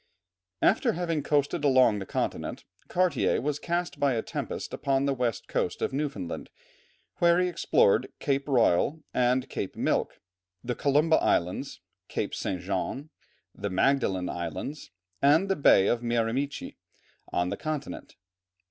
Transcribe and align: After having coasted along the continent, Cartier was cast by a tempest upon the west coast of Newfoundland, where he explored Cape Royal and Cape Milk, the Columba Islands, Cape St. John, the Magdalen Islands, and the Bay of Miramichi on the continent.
After 0.63 0.93
having 0.93 1.21
coasted 1.21 1.63
along 1.63 1.99
the 1.99 2.07
continent, 2.07 2.65
Cartier 2.87 3.39
was 3.39 3.59
cast 3.59 3.99
by 3.99 4.13
a 4.15 4.23
tempest 4.23 4.73
upon 4.73 5.05
the 5.05 5.13
west 5.13 5.47
coast 5.47 5.79
of 5.79 5.93
Newfoundland, 5.93 6.49
where 7.17 7.39
he 7.39 7.47
explored 7.47 8.11
Cape 8.17 8.47
Royal 8.47 9.03
and 9.13 9.47
Cape 9.47 9.75
Milk, 9.75 10.19
the 10.63 10.73
Columba 10.73 11.17
Islands, 11.17 11.81
Cape 12.07 12.33
St. 12.33 12.61
John, 12.61 13.11
the 13.53 13.69
Magdalen 13.69 14.27
Islands, 14.27 14.89
and 15.21 15.49
the 15.49 15.55
Bay 15.55 15.85
of 15.85 16.01
Miramichi 16.01 16.77
on 17.31 17.49
the 17.49 17.55
continent. 17.57 18.15